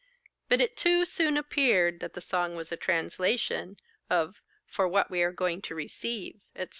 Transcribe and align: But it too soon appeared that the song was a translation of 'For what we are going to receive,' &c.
But 0.49 0.61
it 0.61 0.75
too 0.75 1.05
soon 1.05 1.37
appeared 1.37 1.99
that 1.99 2.13
the 2.13 2.21
song 2.21 2.55
was 2.55 2.71
a 2.71 2.75
translation 2.75 3.77
of 4.09 4.41
'For 4.65 4.87
what 4.87 5.11
we 5.11 5.21
are 5.21 5.31
going 5.31 5.61
to 5.61 5.75
receive,' 5.75 6.39
&c. 6.57 6.65